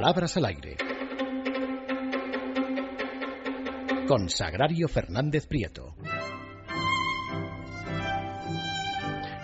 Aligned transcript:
Palabras 0.00 0.36
al 0.36 0.44
aire. 0.44 0.76
Con 4.06 4.28
Sagrario 4.28 4.86
Fernández 4.86 5.48
Prieto. 5.48 5.96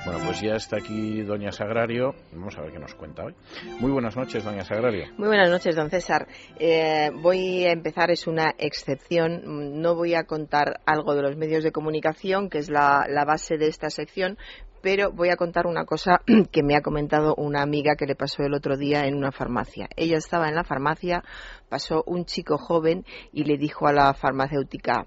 Bueno, 0.05 0.21
pues 0.25 0.41
ya 0.43 0.55
está 0.55 0.77
aquí 0.77 1.23
doña 1.23 1.51
Sagrario. 1.51 2.15
Vamos 2.31 2.57
a 2.57 2.61
ver 2.61 2.71
qué 2.71 2.79
nos 2.79 2.95
cuenta 2.95 3.25
hoy. 3.25 3.35
Muy 3.81 3.91
buenas 3.91 4.17
noches, 4.17 4.45
doña 4.45 4.65
Sagrario. 4.65 5.07
Muy 5.19 5.27
buenas 5.27 5.51
noches, 5.51 5.75
don 5.75 5.91
César. 5.91 6.29
Eh, 6.61 7.11
voy 7.13 7.65
a 7.65 7.73
empezar, 7.73 8.13
es 8.13 8.29
una 8.29 8.55
excepción. 8.57 9.83
No 9.83 9.97
voy 9.97 10.15
a 10.15 10.23
contar 10.23 10.83
algo 10.87 11.17
de 11.17 11.23
los 11.23 11.37
medios 11.37 11.65
de 11.65 11.73
comunicación, 11.73 12.49
que 12.49 12.59
es 12.59 12.71
la, 12.71 13.07
la 13.09 13.25
base 13.25 13.59
de 13.59 13.67
esta 13.67 13.91
sección, 13.91 14.39
pero 14.85 15.11
voy 15.13 15.31
a 15.31 15.37
contar 15.37 15.67
una 15.67 15.87
cosa 15.87 16.21
que 16.53 16.63
me 16.63 16.77
ha 16.77 16.83
comentado 16.83 17.35
una 17.37 17.63
amiga 17.63 17.97
que 17.97 18.05
le 18.05 18.15
pasó 18.15 18.43
el 18.43 18.53
otro 18.53 18.77
día 18.77 19.07
en 19.07 19.17
una 19.17 19.33
farmacia. 19.33 19.89
Ella 19.97 20.19
estaba 20.19 20.47
en 20.51 20.55
la 20.55 20.63
farmacia, 20.63 21.25
pasó 21.71 22.05
un 22.07 22.27
chico 22.27 22.59
joven 22.59 23.07
y 23.33 23.45
le 23.45 23.57
dijo 23.57 23.87
a 23.87 23.95
la 23.95 24.13
farmacéutica, 24.13 25.07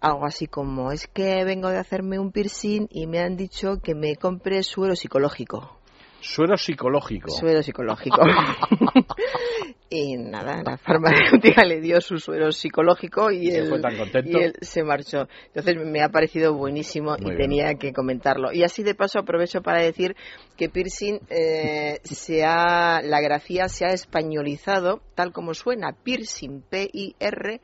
algo 0.00 0.26
así 0.26 0.48
como 0.48 0.90
es 0.90 1.06
que 1.06 1.44
vengo 1.44 1.68
de 1.68 1.78
hacerme 1.78 2.18
un 2.18 2.32
piercing 2.32 2.88
y 2.90 3.06
me 3.06 3.20
han 3.20 3.36
dicho 3.36 3.80
que 3.80 3.94
me 3.94 4.16
compre 4.16 4.64
suero 4.64 4.96
psicológico. 4.96 5.81
Suero 6.22 6.56
psicológico. 6.56 7.30
Suero 7.30 7.62
psicológico. 7.64 8.22
y 9.90 10.16
nada, 10.16 10.62
la 10.62 10.78
farmacéutica 10.78 11.64
le 11.64 11.80
dio 11.80 12.00
su 12.00 12.18
suero 12.18 12.52
psicológico 12.52 13.32
y, 13.32 13.48
¿Y 13.48 13.50
él, 13.50 13.68
fue 13.68 13.80
tan 13.80 13.96
contento? 13.96 14.38
y 14.38 14.40
él 14.40 14.54
se 14.60 14.84
marchó. 14.84 15.26
Entonces 15.48 15.76
me 15.84 16.00
ha 16.00 16.10
parecido 16.10 16.54
buenísimo 16.54 17.16
Muy 17.18 17.32
y 17.32 17.36
bien. 17.36 17.38
tenía 17.38 17.74
que 17.74 17.92
comentarlo. 17.92 18.52
Y 18.52 18.62
así 18.62 18.84
de 18.84 18.94
paso 18.94 19.18
aprovecho 19.18 19.62
para 19.62 19.82
decir 19.82 20.14
que 20.56 20.68
piercing 20.68 21.18
eh, 21.28 21.98
se 22.04 22.44
ha, 22.44 23.02
la 23.02 23.20
grafía 23.20 23.68
se 23.68 23.84
ha 23.84 23.88
españolizado 23.92 25.02
tal 25.16 25.32
como 25.32 25.54
suena, 25.54 25.92
piercing, 26.04 26.62
P-I-R. 26.70 27.60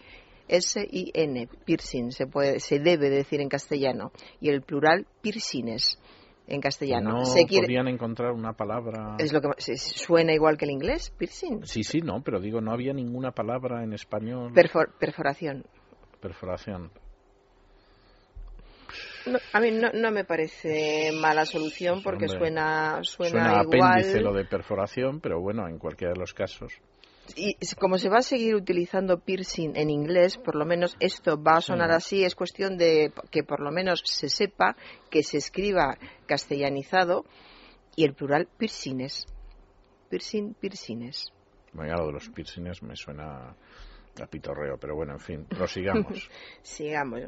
S-I-N, 0.50 1.46
piercing, 1.66 2.10
se, 2.10 2.26
puede, 2.26 2.58
se 2.58 2.78
debe 2.78 3.10
decir 3.10 3.42
en 3.42 3.50
castellano, 3.50 4.12
y 4.40 4.48
el 4.48 4.62
plural 4.62 5.06
piercines 5.20 5.98
en 6.48 6.60
castellano. 6.60 7.10
No 7.10 7.24
se 7.24 7.44
quiere, 7.46 7.66
podían 7.66 7.88
encontrar 7.88 8.32
una 8.32 8.52
palabra. 8.54 9.16
es 9.18 9.32
lo 9.32 9.40
que 9.40 9.48
suena 9.76 10.32
igual 10.32 10.56
que 10.56 10.64
el 10.64 10.70
inglés, 10.72 11.10
piercing. 11.16 11.64
Sí, 11.64 11.84
sí, 11.84 12.00
no, 12.00 12.22
pero 12.22 12.40
digo, 12.40 12.60
no 12.60 12.72
había 12.72 12.92
ninguna 12.92 13.32
palabra 13.32 13.84
en 13.84 13.92
español. 13.92 14.52
Perfor- 14.54 14.92
perforación. 14.98 15.64
Perforación. 16.20 16.90
No, 19.26 19.38
a 19.52 19.60
mí 19.60 19.70
no, 19.70 19.90
no 19.92 20.10
me 20.10 20.24
parece 20.24 21.10
mala 21.12 21.44
solución 21.44 22.02
porque 22.02 22.24
Hombre, 22.24 22.38
suena, 22.38 22.98
suena, 23.02 23.30
Suena 23.30 23.62
igual. 23.62 23.90
apéndice 23.92 24.20
lo 24.20 24.32
de 24.32 24.44
perforación, 24.46 25.20
pero 25.20 25.40
bueno, 25.40 25.68
en 25.68 25.78
cualquiera 25.78 26.14
de 26.14 26.18
los 26.20 26.32
casos. 26.32 26.72
Y 27.36 27.56
como 27.78 27.98
se 27.98 28.08
va 28.08 28.18
a 28.18 28.22
seguir 28.22 28.54
utilizando 28.54 29.18
piercing 29.20 29.76
en 29.76 29.90
inglés, 29.90 30.38
por 30.38 30.54
lo 30.54 30.64
menos 30.64 30.96
esto 31.00 31.40
va 31.40 31.56
a 31.56 31.60
sonar 31.60 31.90
Sí. 31.90 31.96
así. 31.96 32.24
Es 32.24 32.34
cuestión 32.34 32.76
de 32.78 33.12
que 33.30 33.42
por 33.44 33.60
lo 33.60 33.70
menos 33.70 34.02
se 34.04 34.28
sepa 34.28 34.76
que 35.10 35.22
se 35.22 35.38
escriba 35.38 35.98
castellanizado 36.26 37.24
y 37.96 38.04
el 38.04 38.14
plural 38.14 38.48
piercines. 38.58 39.26
Piercing, 40.08 40.54
piercines. 40.54 41.32
Lo 41.74 41.82
de 42.06 42.12
los 42.12 42.28
piercings 42.30 42.82
me 42.82 42.96
suena 42.96 43.54
a 44.20 44.26
pitorreo, 44.26 44.78
pero 44.78 44.96
bueno, 44.96 45.12
en 45.12 45.20
fin, 45.20 45.44
prosigamos. 45.44 46.28
Sigamos. 46.62 47.22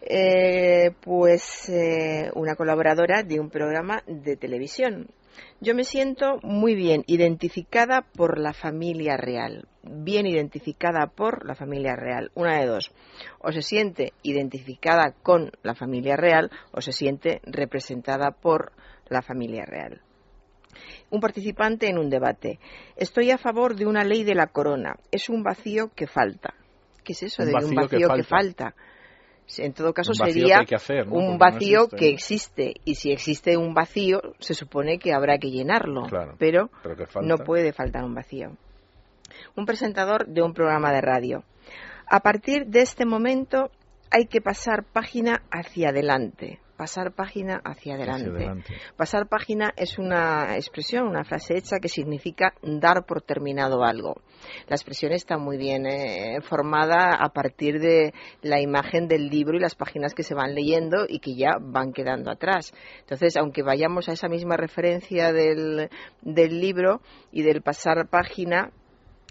Eh, 0.00 0.92
pues 1.00 1.68
eh, 1.68 2.30
una 2.34 2.54
colaboradora 2.54 3.22
de 3.22 3.38
un 3.38 3.50
programa 3.50 4.02
de 4.06 4.36
televisión. 4.36 5.08
Yo 5.60 5.74
me 5.74 5.84
siento 5.84 6.38
muy 6.42 6.74
bien 6.74 7.04
identificada 7.06 8.02
por 8.02 8.38
la 8.38 8.52
familia 8.52 9.16
real. 9.16 9.66
Bien 9.82 10.26
identificada 10.26 11.06
por 11.06 11.46
la 11.46 11.54
familia 11.54 11.96
real. 11.96 12.30
Una 12.34 12.58
de 12.58 12.66
dos. 12.66 12.92
O 13.40 13.52
se 13.52 13.62
siente 13.62 14.12
identificada 14.22 15.12
con 15.22 15.52
la 15.62 15.74
familia 15.74 16.16
real 16.16 16.50
o 16.72 16.80
se 16.80 16.92
siente 16.92 17.40
representada 17.44 18.30
por 18.30 18.72
la 19.08 19.22
familia 19.22 19.64
real. 19.66 20.00
Un 21.10 21.20
participante 21.20 21.88
en 21.88 21.98
un 21.98 22.08
debate. 22.08 22.58
Estoy 22.96 23.30
a 23.30 23.38
favor 23.38 23.74
de 23.74 23.86
una 23.86 24.04
ley 24.04 24.24
de 24.24 24.34
la 24.34 24.46
corona. 24.46 24.96
Es 25.10 25.28
un 25.28 25.42
vacío 25.42 25.90
que 25.94 26.06
falta. 26.06 26.54
¿Qué 27.04 27.12
es 27.12 27.22
eso 27.24 27.42
Un 27.42 27.48
de 27.48 27.54
un 27.54 27.74
vacío 27.74 27.88
que 27.88 28.06
vacío 28.06 28.14
que 28.14 28.22
falta. 28.22 28.74
En 29.58 29.72
todo 29.72 29.92
caso 29.92 30.10
Un 30.12 30.16
sería 30.16 30.60
hay 30.60 30.66
que 30.66 30.74
hacer, 30.76 31.06
¿no? 31.06 31.14
un 31.14 31.32
no 31.32 31.38
vacío 31.38 31.82
existe, 31.84 31.96
que 31.96 32.08
existe 32.10 32.74
y 32.84 32.94
si 32.94 33.10
existe 33.12 33.56
un 33.56 33.74
vacío 33.74 34.20
se 34.38 34.54
supone 34.54 34.98
que 34.98 35.12
habrá 35.12 35.38
que 35.38 35.50
llenarlo, 35.50 36.02
Claro, 36.06 36.36
pero 36.38 36.70
pero 36.82 36.96
que 36.96 37.06
falta. 37.06 37.28
no 37.28 37.38
puede 37.38 37.72
faltar 37.72 38.04
un 38.04 38.14
vacío. 38.14 38.52
Un 39.56 39.66
presentador 39.66 40.26
de 40.26 40.42
un 40.42 40.52
programa 40.54 40.92
de 40.92 41.00
radio. 41.00 41.44
A 42.06 42.20
partir 42.20 42.66
de 42.66 42.80
este 42.82 43.04
momento 43.04 43.70
hay 44.10 44.26
que 44.26 44.40
pasar 44.40 44.84
página 44.84 45.42
hacia 45.50 45.90
adelante. 45.90 46.60
Pasar 46.80 47.12
página 47.12 47.60
hacia 47.62 47.96
adelante. 47.96 48.30
Hacia 48.30 48.36
adelante. 48.36 48.74
Pasar 48.96 49.28
página 49.28 49.70
es 49.76 49.98
una 49.98 50.56
expresión, 50.56 51.06
una 51.06 51.24
frase 51.24 51.58
hecha 51.58 51.76
que 51.78 51.90
significa 51.90 52.54
dar 52.62 53.04
por 53.04 53.20
terminado 53.20 53.84
algo. 53.84 54.22
La 54.66 54.76
expresión 54.76 55.12
está 55.12 55.36
muy 55.36 55.58
bien 55.58 55.84
eh, 55.84 56.40
formada 56.40 57.16
a 57.20 57.28
partir 57.34 57.80
de 57.80 58.14
la 58.40 58.62
imagen 58.62 59.08
del 59.08 59.28
libro 59.28 59.58
y 59.58 59.60
las 59.60 59.74
páginas 59.74 60.14
que 60.14 60.22
se 60.22 60.34
van 60.34 60.54
leyendo 60.54 61.04
y 61.06 61.18
que 61.18 61.34
ya 61.34 61.58
van 61.60 61.92
quedando 61.92 62.30
atrás. 62.30 62.72
Entonces, 63.00 63.36
aunque 63.36 63.62
vayamos 63.62 64.08
a 64.08 64.12
esa 64.12 64.28
misma 64.28 64.56
referencia 64.56 65.34
del, 65.34 65.90
del 66.22 66.60
libro 66.62 67.02
y 67.30 67.42
del 67.42 67.60
pasar 67.60 68.08
página, 68.08 68.70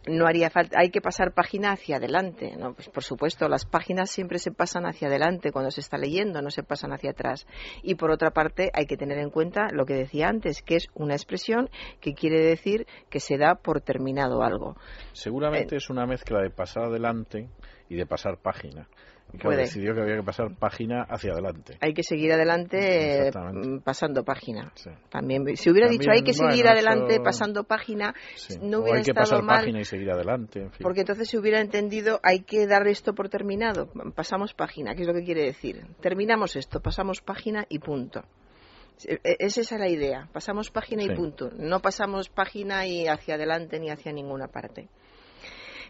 no 0.07 0.25
haría 0.27 0.49
falta, 0.49 0.79
hay 0.79 0.89
que 0.89 1.01
pasar 1.01 1.33
página 1.33 1.71
hacia 1.71 1.97
adelante, 1.97 2.55
¿no? 2.57 2.73
Pues 2.73 2.89
por 2.89 3.03
supuesto, 3.03 3.47
las 3.47 3.65
páginas 3.65 4.09
siempre 4.09 4.39
se 4.39 4.51
pasan 4.51 4.85
hacia 4.85 5.07
adelante 5.07 5.51
cuando 5.51 5.71
se 5.71 5.81
está 5.81 5.97
leyendo, 5.97 6.41
no 6.41 6.49
se 6.49 6.63
pasan 6.63 6.93
hacia 6.93 7.11
atrás. 7.11 7.47
Y 7.83 7.95
por 7.95 8.11
otra 8.11 8.31
parte, 8.31 8.71
hay 8.73 8.85
que 8.85 8.97
tener 8.97 9.17
en 9.19 9.29
cuenta 9.29 9.67
lo 9.71 9.85
que 9.85 9.93
decía 9.93 10.27
antes, 10.27 10.61
que 10.61 10.75
es 10.75 10.87
una 10.93 11.13
expresión 11.13 11.69
que 12.01 12.13
quiere 12.13 12.41
decir 12.41 12.87
que 13.09 13.19
se 13.19 13.37
da 13.37 13.55
por 13.55 13.81
terminado 13.81 14.43
algo. 14.43 14.75
Seguramente 15.13 15.75
Eh, 15.75 15.77
es 15.77 15.89
una 15.89 16.05
mezcla 16.05 16.41
de 16.41 16.49
pasar 16.49 16.83
adelante 16.85 17.49
y 17.89 17.95
de 17.95 18.05
pasar 18.05 18.37
página. 18.37 18.87
Y 19.31 19.37
Puede. 19.37 19.57
decidió 19.59 19.93
que 19.93 20.01
había 20.01 20.15
que 20.15 20.23
pasar 20.23 20.55
página 20.55 21.03
hacia 21.03 21.33
adelante. 21.33 21.77
Hay 21.81 21.93
que 21.93 22.01
seguir 22.01 22.31
adelante 22.33 23.31
mm, 23.31 23.79
pasando 23.81 24.23
página. 24.23 24.71
Sí. 24.75 24.89
También, 25.09 25.55
si 25.55 25.69
hubiera 25.69 25.87
dicho 25.87 26.09
hay 26.11 26.23
que 26.23 26.33
seguir 26.33 26.67
adelante 26.67 27.13
eso- 27.15 27.23
pasando 27.23 27.63
página, 27.63 28.15
Sí. 28.35 28.57
no 28.61 28.79
o 28.79 28.81
hubiera 28.81 28.97
hay 28.97 29.03
que 29.03 29.11
estado 29.11 29.29
pasar 29.29 29.43
mal. 29.43 29.57
página 29.59 29.81
y 29.81 29.85
seguir 29.85 30.09
adelante, 30.11 30.61
en 30.61 30.71
fin. 30.71 30.79
Porque 30.83 31.01
entonces 31.01 31.29
se 31.29 31.37
hubiera 31.37 31.59
entendido, 31.61 32.19
hay 32.23 32.39
que 32.41 32.65
dar 32.65 32.87
esto 32.87 33.13
por 33.13 33.29
terminado. 33.29 33.89
Pasamos 34.15 34.53
página, 34.55 34.95
¿qué 34.95 35.01
es 35.03 35.07
lo 35.07 35.13
que 35.13 35.23
quiere 35.23 35.43
decir? 35.43 35.85
Terminamos 36.01 36.55
esto, 36.55 36.79
pasamos 36.81 37.21
página 37.21 37.65
y 37.69 37.77
punto. 37.79 38.23
E- 39.05 39.19
e- 39.23 39.35
Es 39.39 39.57
esa 39.59 39.77
la 39.77 39.87
idea, 39.87 40.27
pasamos 40.33 40.71
página 40.71 41.03
Sí. 41.03 41.09
y 41.11 41.15
punto. 41.15 41.51
No 41.57 41.79
pasamos 41.81 42.29
página 42.29 42.87
y 42.87 43.07
hacia 43.07 43.35
adelante 43.35 43.79
ni 43.79 43.91
hacia 43.91 44.11
ninguna 44.11 44.47
parte. 44.47 44.89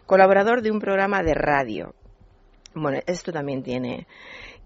Colaborador 0.06 0.62
de 0.62 0.70
un 0.70 0.80
programa 0.80 1.22
de 1.22 1.34
radio. 1.34 1.94
Bueno, 2.74 2.98
esto 3.06 3.32
también 3.32 3.62
tiene 3.62 4.06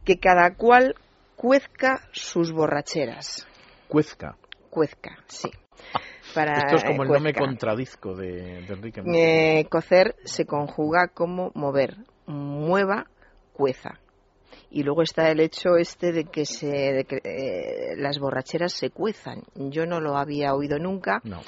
que 0.04 0.18
cada 0.18 0.54
cual 0.54 0.94
cuezca 1.36 2.02
sus 2.12 2.52
borracheras. 2.52 3.46
Cuezca. 3.88 4.36
Cuezca, 4.70 5.18
sí. 5.26 5.50
Para, 6.34 6.58
Esto 6.58 6.76
es 6.76 6.84
como 6.84 7.02
el 7.04 7.08
no 7.08 7.20
me 7.20 7.32
cuezca. 7.32 7.40
contradizco 7.40 8.14
de, 8.16 8.62
de 8.62 8.74
Enrique. 8.74 9.02
Eh, 9.06 9.66
cocer 9.68 10.16
se 10.24 10.46
conjuga 10.46 11.08
como 11.08 11.52
mover, 11.54 11.96
mueva, 12.26 13.06
cueza. 13.52 14.00
Y 14.70 14.82
luego 14.82 15.02
está 15.02 15.30
el 15.30 15.38
hecho 15.40 15.76
este 15.76 16.10
de 16.12 16.24
que, 16.24 16.44
se, 16.46 16.66
de 16.66 17.04
que 17.04 17.16
eh, 17.22 17.96
las 17.96 18.18
borracheras 18.18 18.72
se 18.72 18.90
cuezan. 18.90 19.42
Yo 19.54 19.86
no 19.86 20.00
lo 20.00 20.16
había 20.16 20.54
oído 20.54 20.78
nunca. 20.78 21.20
No. 21.22 21.40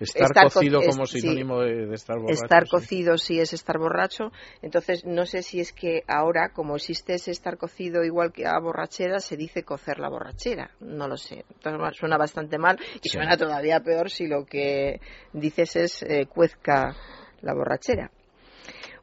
Estar, 0.00 0.22
Estar 0.22 0.44
co- 0.44 0.50
cocido 0.54 0.80
es- 0.80 0.88
como 0.88 1.04
sí. 1.06 1.20
sinónimo 1.20 1.60
de, 1.60 1.86
de 1.86 1.94
estar 1.94 2.16
borracho. 2.18 2.42
estar 2.42 2.64
sí. 2.64 2.70
cocido 2.70 3.18
sí 3.18 3.38
es 3.38 3.52
estar 3.52 3.78
borracho. 3.78 4.32
Entonces, 4.62 5.04
no 5.04 5.26
sé 5.26 5.42
si 5.42 5.60
es 5.60 5.72
que 5.74 6.02
ahora, 6.08 6.52
como 6.54 6.76
existe 6.76 7.14
ese 7.14 7.30
estar 7.32 7.58
cocido 7.58 8.02
igual 8.02 8.32
que 8.32 8.46
a 8.46 8.58
borrachera, 8.58 9.20
se 9.20 9.36
dice 9.36 9.62
cocer 9.62 9.98
la 9.98 10.08
borrachera. 10.08 10.70
No 10.80 11.06
lo 11.06 11.16
sé. 11.18 11.44
Maneras, 11.64 11.96
Suena 11.96 12.16
bastante 12.16 12.56
mal 12.58 12.78
y 13.02 13.08
Sí. 13.08 13.10
suena 13.10 13.36
todavía 13.36 13.80
peor 13.80 14.10
si 14.10 14.26
lo 14.26 14.46
que 14.46 15.00
dices 15.34 15.76
es 15.76 16.02
eh, 16.02 16.26
cuezca 16.26 16.96
la 17.42 17.52
borrachera. 17.54 18.10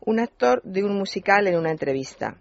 Un 0.01 0.19
actor 0.19 0.61
de 0.63 0.83
un 0.83 0.97
musical 0.97 1.47
en 1.47 1.57
una 1.57 1.69
entrevista. 1.71 2.38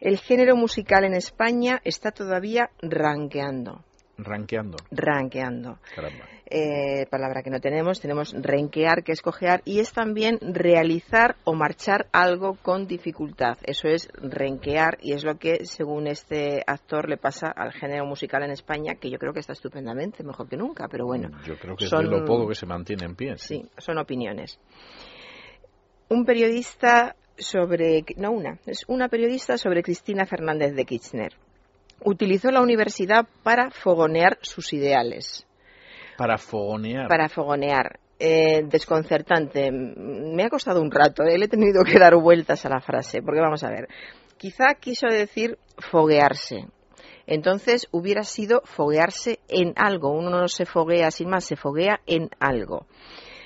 El 0.00 0.18
género 0.18 0.56
musical 0.56 1.04
en 1.04 1.14
España 1.14 1.80
está 1.84 2.10
todavía 2.10 2.68
ranqueando. 2.82 3.82
Ranqueando. 4.18 4.76
Ranqueando. 4.90 5.78
Caramba. 5.94 6.26
Eh, 6.46 7.06
palabra 7.10 7.42
que 7.42 7.48
no 7.48 7.58
tenemos, 7.58 8.00
tenemos 8.00 8.34
renquear, 8.38 9.02
que 9.02 9.12
es 9.12 9.22
cojear, 9.22 9.62
y 9.64 9.78
es 9.80 9.92
también 9.92 10.38
realizar 10.42 11.36
o 11.44 11.54
marchar 11.54 12.06
algo 12.12 12.58
con 12.60 12.86
dificultad. 12.86 13.56
Eso 13.62 13.88
es 13.88 14.08
renquear, 14.12 14.98
y 15.00 15.14
es 15.14 15.24
lo 15.24 15.38
que, 15.38 15.64
según 15.64 16.06
este 16.06 16.62
actor, 16.66 17.08
le 17.08 17.16
pasa 17.16 17.48
al 17.48 17.72
género 17.72 18.04
musical 18.04 18.42
en 18.42 18.50
España, 18.50 18.96
que 18.96 19.10
yo 19.10 19.18
creo 19.18 19.32
que 19.32 19.40
está 19.40 19.54
estupendamente, 19.54 20.22
mejor 20.22 20.46
que 20.48 20.58
nunca, 20.58 20.86
pero 20.88 21.06
bueno. 21.06 21.30
Yo 21.46 21.56
creo 21.58 21.76
que 21.76 21.86
son- 21.86 22.04
es 22.04 22.10
de 22.10 22.18
lo 22.20 22.24
poco 22.26 22.46
que 22.46 22.54
se 22.54 22.66
mantiene 22.66 23.06
en 23.06 23.16
pie. 23.16 23.38
Sí, 23.38 23.64
son 23.78 23.98
opiniones. 23.98 24.58
un 26.10 26.26
periodista 26.26 27.16
sobre, 27.38 28.04
no 28.16 28.30
una, 28.30 28.58
es 28.66 28.84
una 28.86 29.08
periodista 29.08 29.56
sobre 29.58 29.82
Cristina 29.82 30.26
Fernández 30.26 30.74
de 30.74 30.84
Kirchner. 30.84 31.32
Utilizó 32.04 32.50
la 32.50 32.60
universidad 32.60 33.26
para 33.42 33.70
fogonear 33.70 34.38
sus 34.42 34.72
ideales. 34.74 35.46
Para 36.16 36.38
fogonear. 36.38 37.08
Para 37.08 37.28
fogonear. 37.28 37.98
Eh, 38.18 38.62
desconcertante. 38.64 39.70
Me 39.72 40.44
ha 40.44 40.48
costado 40.48 40.80
un 40.80 40.90
rato, 40.90 41.24
¿eh? 41.24 41.36
le 41.36 41.46
he 41.46 41.48
tenido 41.48 41.82
que 41.84 41.98
dar 41.98 42.14
vueltas 42.16 42.64
a 42.64 42.68
la 42.68 42.80
frase, 42.80 43.22
porque 43.22 43.40
vamos 43.40 43.64
a 43.64 43.70
ver. 43.70 43.88
Quizá 44.36 44.74
quiso 44.80 45.06
decir 45.08 45.58
foguearse. 45.78 46.66
Entonces 47.26 47.88
hubiera 47.90 48.22
sido 48.22 48.62
foguearse 48.64 49.40
en 49.48 49.72
algo. 49.76 50.10
Uno 50.10 50.30
no 50.30 50.48
se 50.48 50.66
foguea 50.66 51.10
sin 51.10 51.28
más, 51.28 51.44
se 51.44 51.56
foguea 51.56 52.00
en 52.06 52.30
algo. 52.38 52.86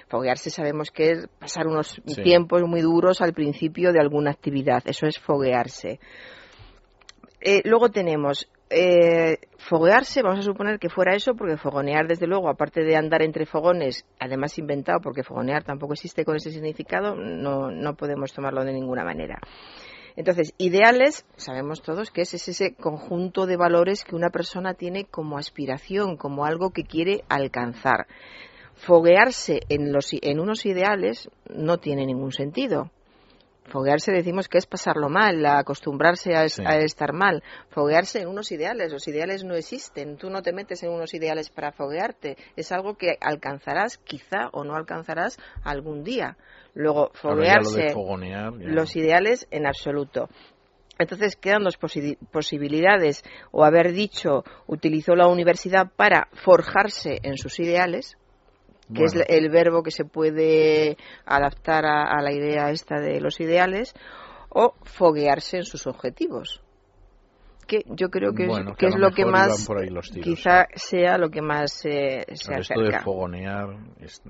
Foguearse 0.09 0.51
sabemos 0.51 0.91
que 0.91 1.11
es 1.13 1.27
pasar 1.39 1.67
unos 1.67 2.01
tiempos 2.23 2.63
muy 2.63 2.81
duros 2.81 3.21
al 3.21 3.35
principio 3.35 3.93
de 3.93 4.01
alguna 4.01 4.31
actividad. 4.31 4.83
Eso 4.87 5.07
es 5.07 5.19
foguearse. 5.19 6.01
Eh, 7.41 7.63
luego 7.65 7.91
tenemos 7.91 8.49
eh, 8.71 9.39
foguearse, 9.59 10.23
vamos 10.23 10.41
a 10.41 10.43
suponer 10.43 10.79
que 10.79 10.89
fuera 10.89 11.15
eso, 11.15 11.35
porque 11.35 11.57
fogonear, 11.57 12.07
desde 12.07 12.27
luego, 12.27 12.49
aparte 12.49 12.83
de 12.83 12.97
andar 12.97 13.23
entre 13.23 13.47
fogones, 13.47 14.05
además 14.19 14.59
inventado, 14.59 15.01
porque 15.01 15.23
fogonear 15.23 15.65
tampoco 15.65 15.95
existe 15.95 16.25
con 16.25 16.37
ese 16.37 16.51
significado, 16.51 17.15
no, 17.15 17.71
no 17.71 17.95
podemos 17.95 18.33
tomarlo 18.33 18.65
de 18.65 18.73
ninguna 18.73 19.05
manera. 19.05 19.39
Entonces, 20.17 20.53
ideales, 20.59 21.25
sabemos 21.37 21.81
todos 21.83 22.11
que 22.11 22.23
es 22.23 22.35
ese 22.35 22.75
conjunto 22.75 23.47
de 23.47 23.57
valores 23.57 24.05
que 24.05 24.17
una 24.17 24.31
persona 24.31 24.75
tiene 24.75 25.05
como 25.05 25.39
aspiración, 25.39 26.17
como 26.17 26.45
algo 26.45 26.71
que 26.71 26.83
quiere 26.83 27.23
alcanzar 27.29 28.07
foguearse 28.79 29.61
en, 29.69 29.93
los, 29.93 30.11
en 30.13 30.41
unos 30.41 30.65
ideales 30.65 31.29
no 31.53 31.79
tiene 31.79 32.07
ningún 32.07 32.33
sentido. 32.33 32.91
Foguearse 33.69 34.13
decimos 34.13 34.49
que 34.49 34.59
es 34.59 34.67
pasarlo 34.67 35.09
mal, 35.09 35.45
acostumbrarse 35.45 36.35
a, 36.35 36.45
estar 36.45 37.13
mal. 37.13 37.43
Foguearse 37.71 38.21
en 38.21 38.29
unos 38.29 38.51
ideales, 38.51 38.93
los 38.93 39.07
ideales 39.09 39.45
no 39.45 39.55
existen. 39.55 40.17
Tú 40.17 40.31
no 40.31 40.43
te 40.43 40.53
metes 40.53 40.83
en 40.83 40.91
unos 40.91 41.15
ideales 41.15 41.51
para 41.51 41.73
foguearte. 41.73 42.37
Es 42.57 42.73
algo 42.73 42.97
que 42.97 43.17
alcanzarás 43.21 43.99
quizá 43.99 44.49
o 44.53 44.65
no 44.65 44.75
alcanzarás 44.75 45.39
algún 45.63 46.03
día. 46.03 46.37
Luego, 46.75 47.11
foguearse, 47.15 47.95
los 48.59 48.97
ideales 48.97 49.47
en 49.51 49.67
absoluto. 49.67 50.29
Entonces 50.99 51.37
quedan 51.37 51.63
dos 51.63 51.77
posibilidades, 51.77 53.23
o 53.53 53.65
haber 53.65 53.93
dicho 53.93 54.45
utilizó 54.67 55.15
la 55.15 55.29
universidad 55.29 55.93
para 55.95 56.29
forjarse 56.33 57.21
en 57.23 57.37
sus 57.37 57.61
ideales, 57.61 58.18
que 58.95 59.05
es 59.05 59.15
el 59.29 59.51
verbo 59.51 59.83
que 59.83 59.91
se 59.91 60.05
puede 60.05 60.97
adaptar 61.25 61.85
a, 61.85 62.21
la 62.23 62.33
idea 62.33 62.71
esta 62.71 63.01
de 63.01 63.21
los 63.21 63.41
ideales, 63.41 63.95
o 64.51 64.75
foguearse 64.83 65.59
en 65.59 65.65
sus 65.65 65.87
objetivos. 65.87 66.63
Que 67.67 67.83
yo 67.87 68.09
creo 68.09 68.33
que, 68.33 68.45
es, 68.45 68.97
lo 68.97 69.11
que 69.11 69.27
más, 69.27 69.69
quizá 70.23 70.69
sea 70.75 71.19
lo 71.19 71.29
que 71.29 71.43
más 71.43 71.71
se 71.71 72.21
acerca. 72.21 72.61
Esto 72.61 72.81
de 72.81 72.99
fogonear 73.01 73.77
es, 74.01 74.23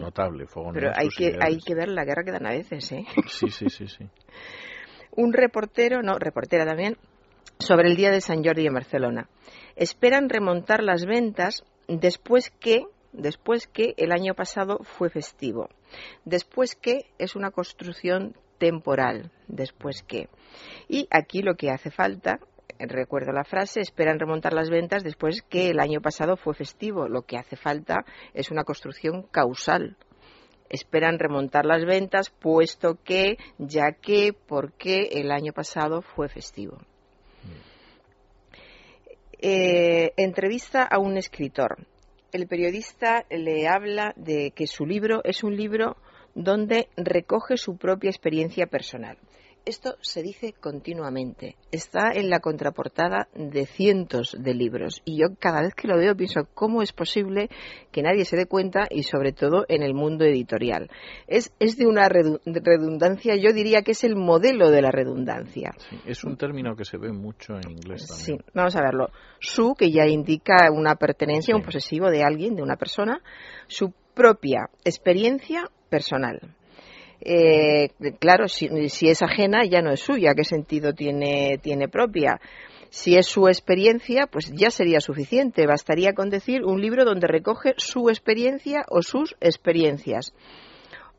notable. 0.00 0.46
Pero 0.72 0.92
hay 0.94 1.08
que, 1.08 1.36
hay 1.40 1.58
que 1.58 1.74
ver 1.74 1.88
la 1.88 2.04
guerra 2.04 2.22
que 2.22 2.30
dan 2.30 2.46
a 2.46 2.50
veces, 2.50 2.92
¿eh? 2.92 3.04
Sí, 3.26 3.48
sí, 3.50 3.68
sí, 3.68 3.88
sí. 3.88 4.08
Un 5.16 5.32
reportero, 5.32 6.02
no, 6.02 6.20
reportera 6.20 6.64
también, 6.64 6.96
sobre 7.58 7.88
el 7.88 7.96
día 7.96 8.12
de 8.12 8.20
San 8.20 8.44
Jordi 8.44 8.66
en 8.66 8.74
Barcelona. 8.74 9.28
Esperan 9.74 10.28
remontar 10.28 10.82
las 10.82 11.04
ventas 11.06 11.64
después 11.88 12.50
que 12.50 12.84
después 13.12 13.66
que 13.66 13.94
el 13.96 14.12
año 14.12 14.34
pasado 14.34 14.80
fue 14.82 15.10
festivo, 15.10 15.68
después 16.24 16.74
que 16.74 17.06
es 17.18 17.36
una 17.36 17.50
construcción 17.50 18.36
temporal, 18.58 19.32
después 19.48 20.02
que. 20.02 20.28
Y 20.88 21.08
aquí 21.10 21.42
lo 21.42 21.54
que 21.56 21.70
hace 21.70 21.90
falta, 21.90 22.38
recuerdo 22.78 23.32
la 23.32 23.44
frase, 23.44 23.80
esperan 23.80 24.18
remontar 24.18 24.52
las 24.52 24.70
ventas 24.70 25.02
después 25.02 25.42
que 25.42 25.70
el 25.70 25.80
año 25.80 26.00
pasado 26.00 26.36
fue 26.36 26.54
festivo. 26.54 27.08
Lo 27.08 27.22
que 27.22 27.36
hace 27.36 27.56
falta 27.56 28.04
es 28.34 28.50
una 28.50 28.64
construcción 28.64 29.22
causal. 29.22 29.96
Esperan 30.68 31.18
remontar 31.18 31.66
las 31.66 31.84
ventas 31.84 32.30
puesto 32.30 32.98
que, 33.02 33.38
ya 33.58 33.92
que, 33.92 34.32
porque 34.32 35.08
el 35.12 35.32
año 35.32 35.52
pasado 35.52 36.02
fue 36.02 36.28
festivo. 36.28 36.78
Eh, 39.42 40.12
entrevista 40.16 40.82
a 40.82 40.98
un 40.98 41.16
escritor 41.16 41.86
el 42.32 42.46
periodista 42.46 43.24
le 43.30 43.68
habla 43.68 44.12
de 44.16 44.52
que 44.52 44.66
su 44.66 44.86
libro 44.86 45.20
es 45.24 45.42
un 45.42 45.56
libro 45.56 45.96
donde 46.34 46.88
recoge 46.96 47.56
su 47.56 47.76
propia 47.76 48.10
experiencia 48.10 48.66
personal. 48.66 49.18
Esto 49.66 49.96
se 50.00 50.22
dice 50.22 50.54
continuamente. 50.58 51.56
Está 51.70 52.12
en 52.14 52.30
la 52.30 52.40
contraportada 52.40 53.28
de 53.34 53.66
cientos 53.66 54.34
de 54.38 54.54
libros. 54.54 55.02
Y 55.04 55.20
yo 55.20 55.34
cada 55.38 55.60
vez 55.60 55.74
que 55.74 55.86
lo 55.86 55.98
veo 55.98 56.16
pienso 56.16 56.48
cómo 56.54 56.82
es 56.82 56.92
posible 56.92 57.50
que 57.92 58.02
nadie 58.02 58.24
se 58.24 58.36
dé 58.36 58.46
cuenta 58.46 58.86
y 58.90 59.02
sobre 59.02 59.32
todo 59.32 59.66
en 59.68 59.82
el 59.82 59.94
mundo 59.94 60.24
editorial. 60.24 60.90
Es, 61.26 61.52
de 61.58 61.86
una 61.86 62.08
redundancia, 62.08 63.36
yo 63.36 63.52
diría 63.52 63.82
que 63.82 63.92
es 63.92 64.02
el 64.04 64.16
modelo 64.16 64.70
de 64.70 64.82
la 64.82 64.90
redundancia. 64.90 65.72
es 66.06 66.24
un 66.24 66.36
término 66.36 66.74
que 66.74 66.84
se 66.84 66.96
ve 66.96 67.12
mucho 67.12 67.54
en 67.54 67.70
inglés 67.70 68.06
también. 68.06 68.38
Sí, 68.38 68.44
vamos 68.54 68.76
a 68.76 68.82
verlo. 68.82 69.10
Su, 69.40 69.74
que 69.74 69.90
ya 69.90 70.06
indica 70.06 70.70
una 70.72 70.96
pertenencia, 70.96 71.54
un 71.54 71.62
posesivo 71.62 72.10
de 72.10 72.22
alguien, 72.22 72.56
de 72.56 72.62
una 72.62 72.76
persona. 72.76 73.22
Su 73.66 73.92
propia 74.14 74.70
experiencia 74.84 75.70
personal 75.88 76.56
eh, 77.20 77.90
claro, 78.18 78.48
si, 78.48 78.68
es 79.08 79.22
ajena 79.22 79.64
ya 79.64 79.82
no 79.82 79.92
es 79.92 80.00
suya, 80.00 80.34
¿qué 80.34 80.44
sentido 80.44 80.94
tiene, 80.94 81.58
tiene 81.62 81.88
propia? 81.88 82.40
Si 82.88 83.16
es 83.16 83.26
su 83.26 83.46
experiencia, 83.46 84.26
pues 84.26 84.50
ya 84.52 84.70
sería 84.70 85.00
suficiente. 85.00 85.66
Bastaría 85.66 86.12
con 86.12 86.28
decir 86.28 86.64
un 86.64 86.80
libro 86.80 87.04
donde 87.04 87.28
recoge 87.28 87.74
su 87.76 88.08
experiencia 88.08 88.84
o 88.88 89.02
sus 89.02 89.36
experiencias. 89.40 90.32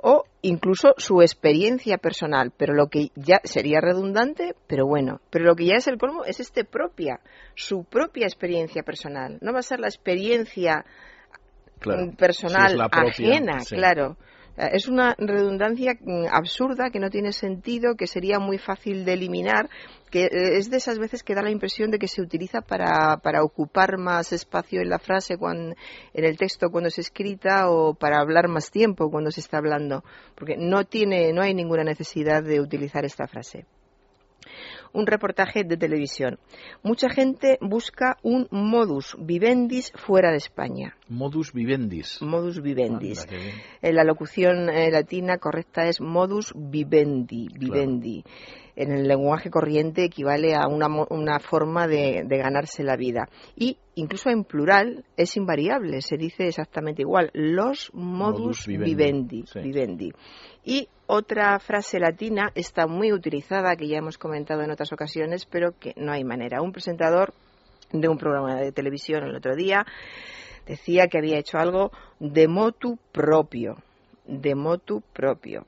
O 0.03 0.25
incluso 0.41 0.95
su 0.97 1.21
experiencia 1.21 1.97
personal. 1.97 2.51
Pero 2.57 2.73
lo 2.73 2.87
que 2.87 3.11
ya 3.15 3.39
sería 3.45 3.79
redundante, 3.79 4.53
pero 4.67 4.85
bueno. 4.85 5.21
Pero 5.29 5.45
lo 5.45 5.55
que 5.55 5.67
ya 5.67 5.75
es 5.77 5.87
el 5.87 5.97
colmo 5.97 6.25
es 6.25 6.41
este 6.41 6.65
propia, 6.65 7.21
su 7.55 7.85
propia 7.85 8.25
experiencia 8.25 8.83
personal. 8.83 9.37
No 9.39 9.53
va 9.53 9.59
a 9.59 9.63
ser 9.63 9.79
la 9.79 9.87
experiencia 9.87 10.83
personal 12.17 12.81
ajena, 12.91 13.59
claro. 13.69 14.17
Eh, 14.57 14.69
es 14.73 14.87
una 14.87 15.15
redundancia 15.17 15.97
mm, 15.99 16.25
absurda 16.31 16.89
que 16.89 16.99
no 16.99 17.09
tiene 17.09 17.31
sentido, 17.33 17.95
que 17.95 18.07
sería 18.07 18.39
muy 18.39 18.57
fácil 18.57 19.05
de 19.05 19.13
eliminar, 19.13 19.69
que 20.09 20.25
eh, 20.25 20.57
es 20.57 20.69
de 20.69 20.77
esas 20.77 20.99
veces 20.99 21.23
que 21.23 21.35
da 21.35 21.41
la 21.41 21.51
impresión 21.51 21.91
de 21.91 21.99
que 21.99 22.07
se 22.07 22.21
utiliza 22.21 22.61
para, 22.61 23.17
para 23.17 23.43
ocupar 23.43 23.97
más 23.97 24.33
espacio 24.33 24.81
en 24.81 24.89
la 24.89 24.99
frase, 24.99 25.37
cuando, 25.37 25.75
en 26.13 26.25
el 26.25 26.37
texto 26.37 26.69
cuando 26.69 26.89
se 26.89 27.01
escrita 27.01 27.69
o 27.69 27.93
para 27.93 28.19
hablar 28.19 28.47
más 28.47 28.71
tiempo 28.71 29.09
cuando 29.09 29.31
se 29.31 29.39
está 29.39 29.57
hablando, 29.57 30.03
porque 30.35 30.55
no, 30.57 30.83
tiene, 30.85 31.31
no 31.33 31.41
hay 31.41 31.53
ninguna 31.53 31.83
necesidad 31.83 32.43
de 32.43 32.59
utilizar 32.59 33.05
esta 33.05 33.27
frase 33.27 33.65
un 34.93 35.05
reportaje 35.07 35.63
de 35.63 35.77
televisión. 35.77 36.39
Mucha 36.83 37.09
gente 37.09 37.57
busca 37.61 38.17
un 38.23 38.47
modus 38.51 39.15
vivendis 39.19 39.91
fuera 39.95 40.31
de 40.31 40.37
España. 40.37 40.95
Modus 41.09 41.53
vivendis. 41.53 42.21
Modus 42.21 42.61
vivendis. 42.61 43.27
En 43.81 43.95
la 43.95 44.03
locución 44.03 44.69
eh, 44.69 44.91
latina 44.91 45.37
correcta 45.37 45.87
es 45.87 46.01
modus 46.01 46.53
vivendi. 46.55 47.47
vivendi. 47.57 48.23
En 48.75 48.91
el 48.91 49.07
lenguaje 49.07 49.49
corriente 49.49 50.05
equivale 50.05 50.55
a 50.55 50.67
una, 50.67 50.87
una 51.09 51.39
forma 51.39 51.87
de, 51.87 52.25
ganarse 52.27 52.83
la 52.83 52.95
vida. 52.95 53.27
Y 53.55 53.77
incluso 53.95 54.29
en 54.29 54.43
plural 54.43 55.05
es 55.17 55.35
invariable, 55.37 56.01
se 56.01 56.17
dice 56.17 56.47
exactamente 56.47 57.01
igual. 57.01 57.29
Los 57.33 57.91
modus, 57.93 58.65
vivendi. 58.67 59.45
vivendi. 59.55 60.11
Y 60.63 60.87
otra 61.07 61.59
frase 61.59 61.99
latina 61.99 62.51
está 62.55 62.87
muy 62.87 63.11
utilizada, 63.11 63.75
que 63.75 63.87
ya 63.87 63.97
hemos 63.97 64.17
comentado 64.17 64.61
en 64.61 64.71
otras 64.71 64.93
ocasiones, 64.93 65.45
pero 65.45 65.77
que 65.77 65.93
no 65.97 66.11
hay 66.11 66.23
manera. 66.23 66.61
Un 66.61 66.71
presentador 66.71 67.33
de 67.91 68.07
un 68.07 68.17
programa 68.17 68.55
de 68.55 68.71
televisión 68.71 69.23
el 69.23 69.35
otro 69.35 69.55
día 69.55 69.85
decía 70.65 71.07
que 71.07 71.17
había 71.17 71.37
hecho 71.37 71.57
algo 71.57 71.91
de 72.19 72.47
motu 72.47 72.97
propio, 73.11 73.77
de 74.25 74.55
motu 74.55 75.01
propio. 75.13 75.65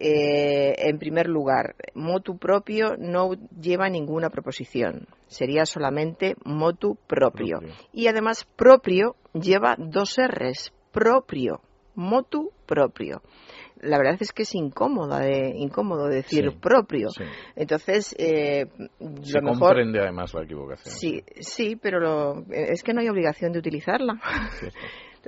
Eh, 0.00 0.88
en 0.88 0.98
primer 0.98 1.28
lugar, 1.28 1.74
motu 1.94 2.38
propio 2.38 2.96
no 2.96 3.32
lleva 3.60 3.88
ninguna 3.88 4.30
proposición, 4.30 5.08
sería 5.26 5.66
solamente 5.66 6.36
motu 6.44 6.96
propio. 7.08 7.58
Y 7.92 8.06
además 8.06 8.46
propio 8.56 9.16
lleva 9.34 9.74
dos 9.76 10.16
R's, 10.16 10.72
propio, 10.92 11.62
motu 11.96 12.52
propio 12.64 13.22
la 13.80 13.98
verdad 13.98 14.16
es 14.20 14.32
que 14.32 14.42
es 14.42 14.54
incómoda 14.54 15.20
de, 15.20 15.52
incómodo 15.56 16.08
decir 16.08 16.58
propio. 16.60 17.08
Entonces, 17.54 18.14
eh, 18.18 18.66
Se 19.22 19.40
comprende 19.40 20.00
además 20.00 20.34
la 20.34 20.42
equivocación. 20.42 20.94
Sí, 20.94 21.22
sí, 21.40 21.76
pero 21.76 22.00
lo, 22.00 22.44
es 22.50 22.82
que 22.82 22.92
no 22.92 23.00
hay 23.00 23.08
obligación 23.08 23.52
de 23.52 23.58
utilizarla. 23.58 24.20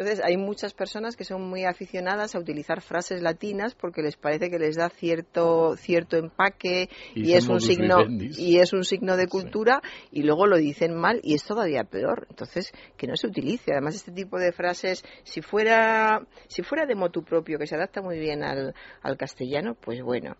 Entonces, 0.01 0.25
hay 0.25 0.39
muchas 0.39 0.73
personas 0.73 1.15
que 1.15 1.25
son 1.25 1.43
muy 1.43 1.67
aficionadas 1.67 2.35
a 2.35 2.39
utilizar 2.39 2.81
frases 2.81 3.21
latinas 3.21 3.75
porque 3.75 4.01
les 4.01 4.17
parece 4.17 4.49
que 4.49 4.59
les 4.59 4.77
da 4.77 4.89
cierto 4.89 5.77
cierto 5.77 6.17
empaque 6.17 6.89
y, 7.15 7.35
es 7.35 7.47
un 7.51 7.61
signo 7.61 7.99
y 8.09 8.61
es 8.61 8.73
un 8.73 8.85
signo 8.85 9.19
de 9.19 9.27
cultura 9.27 9.83
y 10.11 10.23
luego 10.23 10.47
lo 10.47 10.57
dicen 10.57 10.97
mal 10.97 11.21
y 11.23 11.35
es 11.35 11.45
todavía 11.45 11.85
peor. 11.85 12.27
Entonces, 12.31 12.73
que 12.97 13.07
no 13.09 13.15
se 13.15 13.27
utilice. 13.27 13.73
Además, 13.73 13.95
este 13.95 14.11
tipo 14.11 14.39
de 14.39 14.53
frases, 14.53 15.05
si 15.23 15.43
fuera 15.43 16.27
si 16.49 16.63
fuera 16.63 16.87
de 16.87 16.95
motu 16.95 17.23
propio, 17.23 17.59
que 17.59 17.67
se 17.67 17.75
adapta 17.75 18.01
muy 18.01 18.19
bien 18.19 18.43
al, 18.43 18.75
al 19.03 19.19
castellano, 19.19 19.77
pues 19.79 20.01
bueno. 20.01 20.39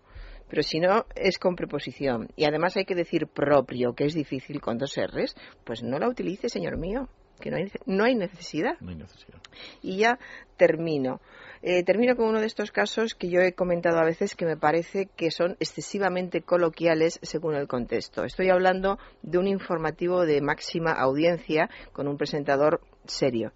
Pero 0.49 0.63
si 0.63 0.79
no 0.79 1.05
es 1.13 1.37
con 1.37 1.55
preposición. 1.55 2.29
Y 2.35 2.45
además 2.45 2.77
hay 2.77 2.85
que 2.85 2.95
decir 2.95 3.27
propio, 3.27 3.93
que 3.93 4.05
es 4.05 4.15
difícil 4.15 4.59
con 4.59 4.79
dos 4.79 4.95
R's, 4.97 5.35
pues 5.63 5.83
no 5.83 5.99
la 5.99 6.09
utilice, 6.09 6.49
señor 6.49 6.79
mío, 6.79 7.09
que 7.41 7.51
no 7.51 7.57
hay, 7.57 7.71
no 7.85 8.05
hay 8.05 8.15
necesidad. 8.15 8.79
No 8.79 8.91
hay 8.91 8.95
necesidad. 8.95 9.39
Y 9.81 9.97
ya 9.97 10.17
termino. 10.55 11.19
Eh, 11.61 11.83
termino 11.83 12.15
con 12.15 12.29
uno 12.29 12.39
de 12.39 12.47
estos 12.47 12.71
casos 12.71 13.13
que 13.13 13.29
yo 13.29 13.41
he 13.41 13.53
comentado 13.53 13.99
a 13.99 14.05
veces 14.05 14.35
que 14.35 14.45
me 14.45 14.57
parece 14.57 15.09
que 15.15 15.29
son 15.29 15.57
excesivamente 15.59 16.41
coloquiales 16.41 17.19
según 17.21 17.55
el 17.55 17.67
contexto. 17.67 18.23
Estoy 18.23 18.49
hablando 18.49 18.97
de 19.21 19.37
un 19.37 19.47
informativo 19.47 20.25
de 20.25 20.41
máxima 20.41 20.93
audiencia 20.93 21.69
con 21.91 22.07
un 22.07 22.17
presentador 22.17 22.81
serio 23.05 23.51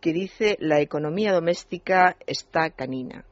que 0.00 0.12
dice 0.12 0.56
la 0.60 0.80
economía 0.80 1.32
doméstica 1.32 2.16
está 2.26 2.70
canina 2.70 3.24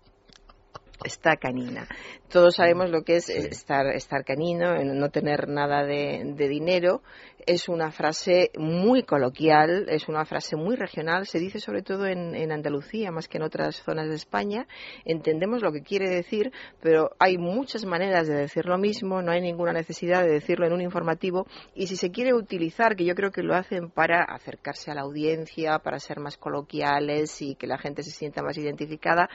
está 1.04 1.36
canina. 1.36 1.86
Todos 2.28 2.56
sabemos 2.56 2.90
lo 2.90 3.02
que 3.02 3.16
es 3.16 3.28
estar, 3.28 3.86
estar 3.86 4.24
canino, 4.24 4.74
no 4.82 5.10
tener 5.10 5.48
nada 5.48 5.84
de, 5.84 6.34
dinero. 6.36 7.02
Es 7.46 7.68
una 7.68 7.90
frase 7.90 8.50
muy 8.56 9.02
coloquial, 9.02 9.86
es 9.88 10.08
una 10.08 10.24
frase 10.24 10.56
muy 10.56 10.76
regional, 10.76 11.26
se 11.26 11.38
dice 11.38 11.60
sobre 11.60 11.82
todo 11.82 12.06
en, 12.06 12.34
en, 12.34 12.52
Andalucía 12.52 13.10
más 13.10 13.28
que 13.28 13.36
en 13.36 13.44
otras 13.44 13.76
zonas 13.82 14.08
de 14.08 14.14
España. 14.14 14.66
Entendemos 15.04 15.62
lo 15.62 15.70
que 15.70 15.82
quiere 15.82 16.08
decir, 16.08 16.52
pero 16.80 17.10
hay 17.18 17.36
muchas 17.36 17.84
maneras 17.84 18.26
de 18.26 18.34
decir 18.34 18.64
lo 18.64 18.78
mismo, 18.78 19.20
no 19.20 19.30
hay 19.30 19.42
ninguna 19.42 19.72
necesidad 19.72 20.22
de 20.22 20.32
decirlo 20.32 20.66
en 20.66 20.72
un 20.72 20.80
informativo 20.80 21.46
y 21.74 21.86
si 21.86 21.96
se 21.96 22.10
quiere 22.10 22.32
utilizar, 22.34 22.96
que 22.96 23.04
yo 23.04 23.14
creo 23.14 23.30
que 23.30 23.42
lo 23.42 23.54
hacen 23.54 23.90
para 23.90 24.24
acercarse 24.24 24.90
a 24.90 24.94
la 24.94 25.02
audiencia, 25.02 25.78
para 25.80 25.98
ser 25.98 26.20
más 26.20 26.38
coloquiales 26.38 27.42
y 27.42 27.54
que 27.56 27.66
la 27.66 27.78
gente 27.78 28.02
se 28.02 28.10
sienta 28.10 28.42
más 28.42 28.56
identificada, 28.56 29.28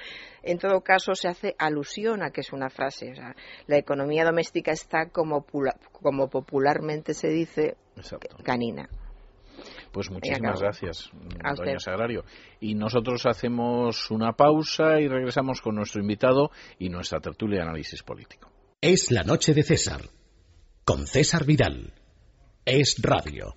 en 0.43 0.57
todo 0.57 0.81
caso 0.81 1.13
se 1.13 1.27
hace 1.27 1.55
alusión 1.59 2.23
a 2.23 2.31
que 2.31 2.41
es 2.41 2.51
una 2.53 2.69
frase. 2.69 3.13
la 3.67 3.77
economía 3.77 4.25
doméstica 4.25 4.71
está 4.71 5.09
como, 5.09 5.45
como 5.91 6.29
popularmente 6.29 7.13
se 7.13 7.29
dice, 7.29 7.75
canina. 8.43 8.89
Pues 9.91 10.09
muchísimas 10.11 10.61
gracias, 10.61 11.09
doña 11.57 11.79
Sagrario. 11.79 12.23
Y 12.59 12.75
nosotros 12.75 13.25
hacemos 13.25 14.09
una 14.11 14.33
pausa 14.33 14.99
y 14.99 15.07
regresamos 15.07 15.61
con 15.61 15.75
nuestro 15.75 16.01
invitado 16.01 16.51
y 16.77 16.89
nuestra 16.89 17.19
tertulia 17.19 17.57
de 17.57 17.63
análisis 17.63 18.03
político. 18.03 18.51
Es 18.81 19.11
la 19.11 19.23
noche 19.23 19.53
de 19.53 19.63
César, 19.63 20.01
con 20.85 21.07
César 21.07 21.45
Vidal. 21.45 21.93
Es 22.65 23.01
radio. 23.01 23.55